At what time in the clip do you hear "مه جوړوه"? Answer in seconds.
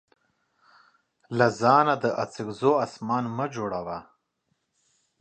3.37-3.97